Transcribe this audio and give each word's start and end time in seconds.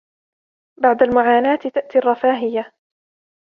بعد 0.81 1.03
المعاناة 1.03 1.55
تأتي 1.73 1.97
الرفاهية 1.99 2.71